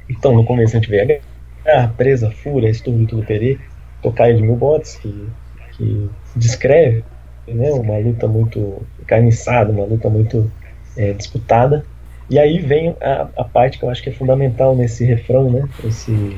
[0.08, 1.20] Então, no começo a gente vê
[1.66, 3.58] a presa, a fúria, estudo do Tuluperi,
[4.00, 5.28] tocaio de mil botes, que,
[5.72, 7.02] que descreve
[7.48, 10.48] né, uma luta muito encarniçada, uma luta muito
[10.96, 11.84] é, disputada.
[12.30, 15.68] E aí vem a, a, parte que eu acho que é fundamental nesse refrão, né?
[15.84, 16.36] Esse,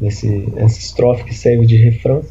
[0.00, 2.22] esse, essa estrofe que serve de refrão,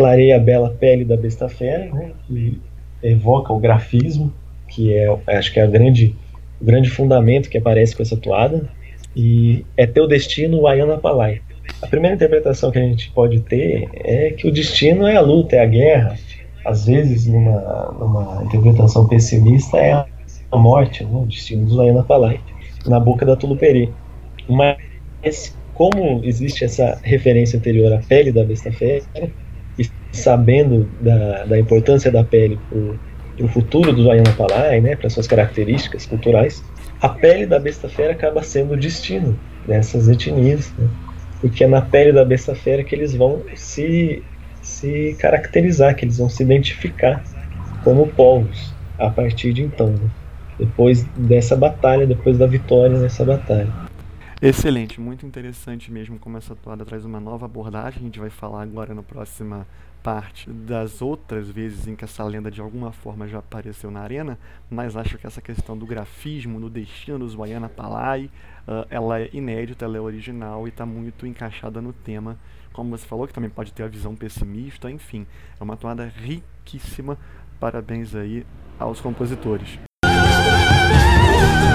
[0.00, 2.58] clareia a bela pele da besta fera, né, que
[3.02, 4.32] evoca o grafismo,
[4.66, 6.16] que é, acho que é a grande,
[6.58, 8.66] o grande fundamento que aparece com essa toada,
[9.14, 11.42] e é teu destino, Ayana Palai.
[11.82, 15.56] A primeira interpretação que a gente pode ter é que o destino é a luta,
[15.56, 16.16] é a guerra.
[16.64, 19.92] Às vezes, numa, numa interpretação pessimista, é
[20.50, 22.40] a morte, né, o destino dos Ayana Palai,
[22.86, 23.92] na boca da Tuluperi.
[24.48, 29.04] Mas, como existe essa referência anterior à pele da besta fera,
[30.12, 34.04] sabendo da, da importância da pele para o futuro do
[34.36, 36.62] Palai, né, para suas características culturais,
[37.00, 40.88] a pele da besta fera acaba sendo o destino dessas etnias, né,
[41.40, 44.22] porque é na pele da besta fera que eles vão se,
[44.60, 47.22] se caracterizar, que eles vão se identificar
[47.82, 50.10] como povos a partir de então, né,
[50.58, 53.72] depois dessa batalha, depois da vitória nessa batalha.
[54.42, 58.00] Excelente, muito interessante mesmo como essa toada traz uma nova abordagem.
[58.00, 59.66] A gente vai falar agora na próxima
[60.02, 64.38] parte das outras vezes em que essa lenda de alguma forma já apareceu na arena,
[64.70, 68.30] mas acho que essa questão do grafismo, no destino dos Wayana Palai,
[68.66, 72.38] uh, ela é inédita, ela é original e está muito encaixada no tema.
[72.72, 75.26] Como você falou, que também pode ter a visão pessimista, enfim,
[75.58, 77.18] é uma toada riquíssima.
[77.58, 78.46] Parabéns aí
[78.78, 79.78] aos compositores.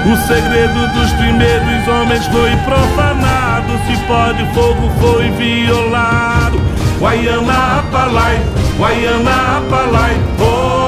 [0.06, 3.72] O segredo dos primeiros homens foi profanado.
[3.88, 6.75] Se pode, fogo foi violado.
[7.00, 8.38] Guaiana Apalai,
[8.78, 10.86] Guaiana Apalai, oh.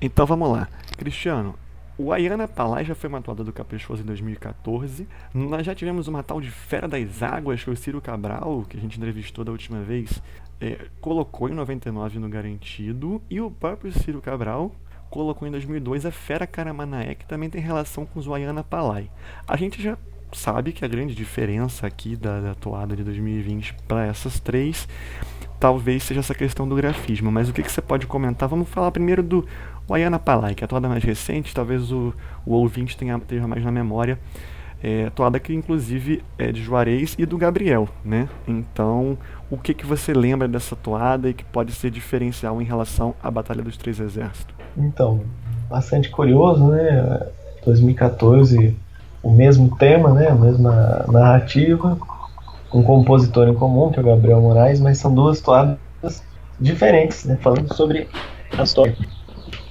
[0.00, 0.68] Então vamos lá.
[0.96, 1.54] Cristiano,
[1.98, 5.06] o Ayana Palai já foi uma atuada do Caprichoso em 2014.
[5.34, 8.80] Nós já tivemos uma tal de Fera das Águas, que o Ciro Cabral, que a
[8.80, 10.22] gente entrevistou da última vez,
[10.60, 13.20] é, colocou em 99 no Garantido.
[13.28, 14.72] E o próprio Ciro Cabral
[15.10, 19.10] colocou em 2002 a Fera Caramanaé, que também tem relação com o Ayana Palai.
[19.46, 19.98] A gente já
[20.32, 24.88] sabe que a grande diferença aqui da, da toada de 2020 para essas três
[25.58, 28.48] talvez seja essa questão do grafismo, mas o que, que você pode comentar?
[28.48, 29.44] Vamos falar primeiro do
[29.90, 32.14] Ayana Palai, que é a toada mais recente, talvez o,
[32.46, 34.18] o ouvinte tenha, tenha mais na memória.
[34.80, 38.28] É, toada que inclusive é de Juarez e do Gabriel, né?
[38.46, 39.18] Então,
[39.50, 43.28] o que, que você lembra dessa toada e que pode ser diferencial em relação à
[43.28, 44.54] Batalha dos Três Exércitos?
[44.76, 45.24] Então,
[45.68, 47.26] bastante curioso, né?
[47.64, 48.76] 2014,
[49.22, 50.28] o mesmo tema, né?
[50.28, 51.98] A mesma narrativa,
[52.72, 55.78] um compositor em comum, que é o Gabriel Moraes, mas são duas toadas
[56.58, 57.38] diferentes, né?
[57.40, 58.08] Falando sobre
[58.56, 58.96] a história.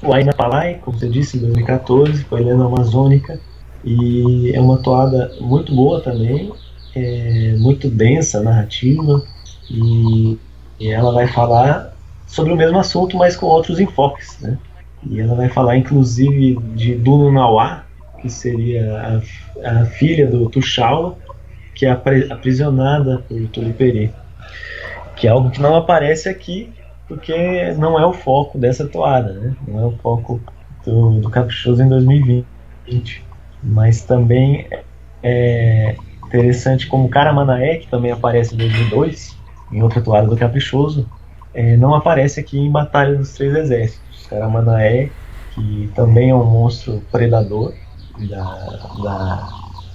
[0.02, 3.40] O Aina Palai, como você disse, em 2014, foi lenda amazônica,
[3.84, 6.52] e é uma toada muito boa também,
[6.96, 9.24] é muito densa, narrativa,
[9.70, 10.38] e,
[10.80, 14.58] e ela vai falar sobre o mesmo assunto, mas com outros enfoques, né?
[15.10, 17.84] E ela vai falar, inclusive, de Duno Nauá,
[18.22, 19.22] que seria
[19.64, 21.18] a, a filha do Tuxaua,
[21.74, 24.14] que é aprisionada por Tuliperi.
[25.16, 26.72] Que é algo que não aparece aqui,
[27.08, 29.56] porque não é o foco dessa toada, né?
[29.68, 30.42] Não é o foco
[30.86, 33.24] do, do Caprichoso em 2020.
[33.64, 34.68] Mas também
[35.24, 39.38] é interessante como Caramanaé, que também aparece em 2002,
[39.72, 41.10] em outra toada do Caprichoso,
[41.54, 44.28] é, não aparece aqui em Batalha dos Três Exércitos.
[44.28, 45.10] Caramanaé,
[45.56, 47.74] que também é um monstro predador
[48.26, 48.44] da,
[49.04, 49.50] da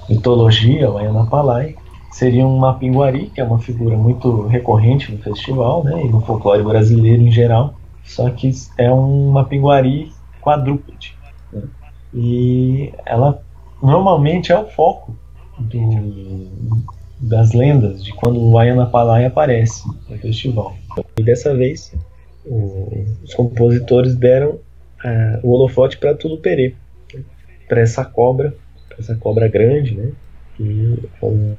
[0.08, 1.76] mitologia, o Ayanapalai,
[2.10, 6.62] seria um Mapinguari, que é uma figura muito recorrente no festival, né, e no folclore
[6.62, 11.16] brasileiro em geral, só que é um Mapinguari quadrúpede.
[11.52, 11.62] Né,
[12.14, 13.42] e ela
[13.82, 15.16] normalmente é o foco
[15.58, 16.78] do,
[17.18, 20.74] das lendas de quando o Ayanapalai aparece no festival.
[21.16, 21.94] E dessa vez,
[22.44, 24.60] o, os compositores deram uh,
[25.42, 26.76] o holofote para Tulupere,
[27.72, 28.54] para essa cobra
[28.98, 30.12] essa cobra grande, né?
[30.54, 31.56] Que é um,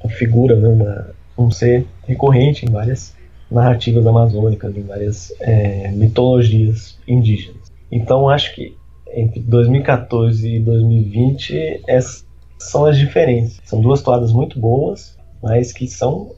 [0.00, 0.68] uma figura, né?
[0.68, 3.16] Uma, um ser recorrente em várias
[3.50, 7.72] narrativas amazônicas, em várias é, mitologias indígenas.
[7.90, 8.76] Então acho que
[9.12, 12.24] entre 2014 e 2020 essas
[12.56, 13.60] são as diferenças.
[13.64, 16.34] São duas toadas muito boas, mas que são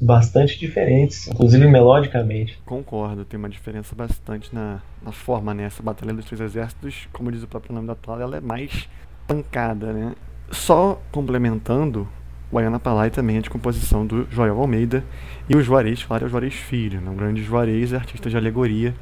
[0.00, 2.58] bastante diferentes, inclusive melodicamente.
[2.64, 5.64] Concordo, tem uma diferença bastante na, na forma, né?
[5.64, 8.88] Essa Batalha dos Três Exércitos, como diz o próprio nome da toada, ela é mais
[9.26, 10.14] pancada, né?
[10.50, 12.08] Só complementando,
[12.52, 15.04] o Ayana Palai também é de composição do Joel Almeida
[15.48, 17.10] e o Juarez, claro, é o Juarez Filho, né?
[17.10, 18.94] um grande Juarez, artista de alegoria.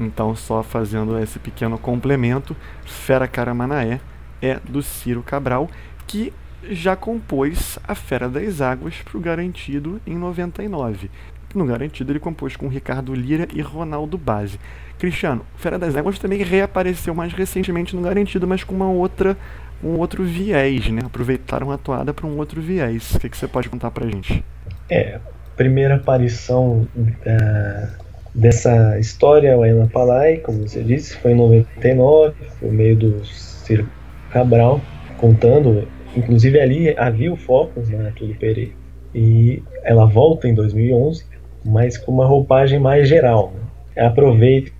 [0.00, 4.00] Então, só fazendo esse pequeno complemento, Fera Caramanaé
[4.40, 5.68] é do Ciro Cabral,
[6.06, 6.32] que
[6.70, 11.10] já compôs a Fera das Águas para o Garantido em 99.
[11.54, 14.58] No Garantido ele compôs com Ricardo Lira e Ronaldo Base.
[14.98, 19.36] Cristiano, Fera das Águas também reapareceu mais recentemente no Garantido, mas com uma outra
[19.82, 21.02] um outro viés, né?
[21.04, 23.14] Aproveitaram a toada para um outro viés.
[23.14, 24.42] O que, que você pode contar pra gente?
[24.88, 25.18] É,
[25.56, 32.72] primeira aparição uh, dessa história, o Ayana Palai, como você disse, foi em 99, por
[32.72, 33.88] meio do Ciro
[34.30, 34.80] Cabral,
[35.18, 38.72] contando, inclusive ali havia o foco na Túlio Pereira.
[39.14, 41.24] E ela volta em 2011,
[41.64, 43.52] mas com uma roupagem mais geral.
[43.54, 44.04] Né?
[44.04, 44.72] Aproveitam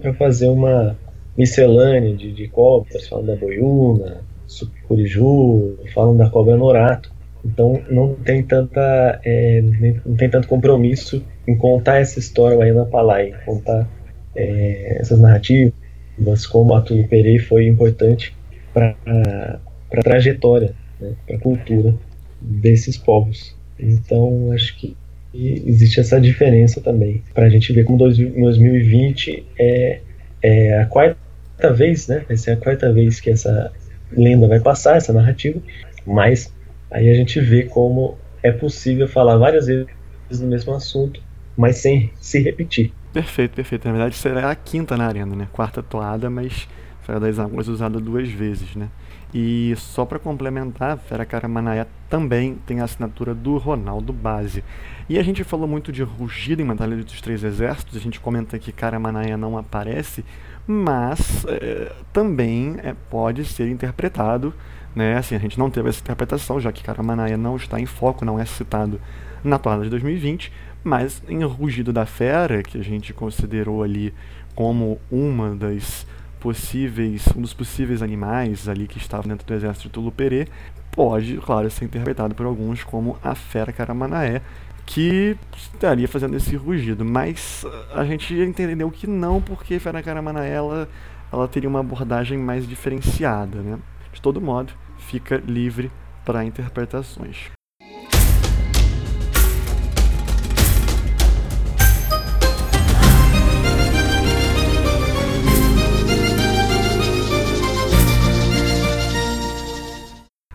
[0.00, 0.96] para fazer uma
[1.36, 7.12] miscelânea de, de cobras, falando da boiuna, Sucuriju, falam da cobra norato.
[7.44, 9.60] Então não tem tanta é,
[10.06, 13.88] não tem tanto compromisso em contar essa história aí na Palai, contar
[14.36, 18.36] é, essas narrativas, como a Túlio Perei foi importante
[18.72, 21.94] para a trajetória, né, para a cultura
[22.40, 23.54] desses povos.
[23.78, 24.96] Então acho que
[25.34, 30.00] existe essa diferença também, para a gente ver como 2020 é,
[30.42, 32.24] é a quarta vez, né?
[32.28, 33.72] Essa é a quarta vez que essa
[34.10, 35.60] lenda vai passar, essa narrativa,
[36.06, 36.52] mas
[36.90, 39.86] aí a gente vê como é possível falar várias vezes
[40.40, 41.20] no mesmo assunto,
[41.56, 42.92] mas sem se repetir.
[43.12, 43.86] Perfeito, perfeito.
[43.86, 45.48] Na verdade será a quinta na arena, né?
[45.52, 46.68] Quarta toada, mas
[47.02, 48.88] Fera das Águas usada duas vezes, né?
[49.34, 54.62] E só para complementar, Fera Caramanaé também tem a assinatura do Ronaldo Base.
[55.08, 58.58] E a gente falou muito de rugido em Batalha dos Três Exércitos, a gente comenta
[58.58, 60.22] que Caramanaé não aparece,
[60.66, 64.52] mas é, também é, pode ser interpretado,
[64.94, 65.16] né?
[65.16, 68.38] Assim, a gente não teve essa interpretação, já que Caramanaé não está em foco, não
[68.38, 69.00] é citado
[69.42, 70.52] na toada de 2020,
[70.84, 74.12] mas em Rugido da Fera, que a gente considerou ali
[74.54, 76.06] como uma das
[76.42, 80.48] possíveis, um dos possíveis animais ali que estavam dentro do exército de Tuluperê,
[80.90, 84.42] pode, claro, ser interpretado por alguns como a fera Caramanaé,
[84.84, 87.64] que estaria fazendo esse rugido, mas
[87.94, 90.88] a gente entendeu que não, porque Fera Caramanaé ela,
[91.32, 93.78] ela teria uma abordagem mais diferenciada, né?
[94.12, 95.90] De todo modo, fica livre
[96.24, 97.50] para interpretações.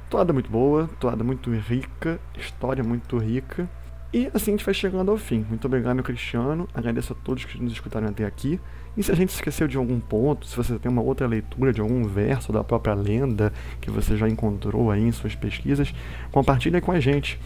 [0.09, 3.69] Toada muito boa, toada muito rica, história muito rica.
[4.13, 5.45] E assim a gente vai chegando ao fim.
[5.49, 6.67] Muito obrigado, Cristiano.
[6.73, 8.59] Agradeço a todos que nos escutaram até aqui.
[8.95, 11.81] E se a gente esqueceu de algum ponto, se você tem uma outra leitura de
[11.81, 13.51] algum verso da própria lenda
[13.81, 15.93] que você já encontrou aí em suas pesquisas,
[16.31, 17.39] compartilhe com a gente.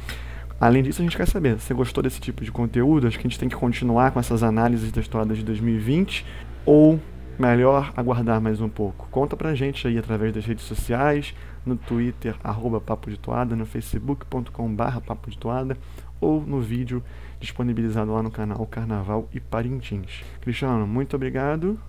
[0.60, 3.08] Além disso, a gente quer saber, você gostou desse tipo de conteúdo?
[3.08, 6.24] Acho que a gente tem que continuar com essas análises da história de 2020
[6.64, 7.00] ou
[7.42, 9.08] melhor aguardar mais um pouco?
[9.10, 11.34] Conta pra gente aí através das redes sociais,
[11.66, 15.76] no Twitter, arroba Papo de Toada, no facebook.com barra Papo de Toada,
[16.22, 17.04] ou no vídeo
[17.40, 20.22] disponibilizado lá no canal Carnaval e Parintins.
[20.40, 21.80] Cristiano, muito obrigado.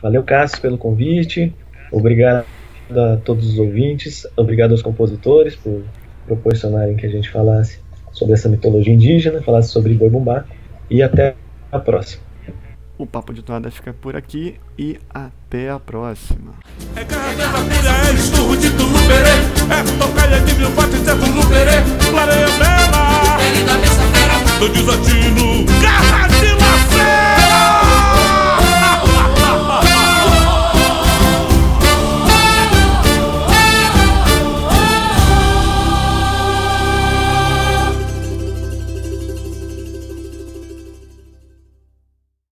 [0.00, 1.54] Valeu, Cássio, pelo convite.
[1.92, 2.46] Obrigado
[2.90, 4.26] a todos os ouvintes.
[4.34, 5.82] Obrigado aos compositores por
[6.26, 7.80] proporcionarem que a gente falasse
[8.12, 10.46] sobre essa mitologia indígena, falasse sobre Boi Bumbá.
[10.88, 11.34] E até
[11.70, 12.31] a próxima.
[13.02, 16.54] O Papo de Toada fica por aqui e até a próxima.
[16.94, 23.38] É é esturro de tuluperê, é tocaia de mil bates, é tuluperê, clareia bela.
[24.60, 28.41] Do desatino, garra de lacera.